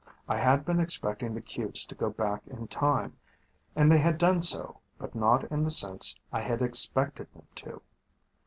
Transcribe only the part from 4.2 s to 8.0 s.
so, but not in the sense I had expected them to.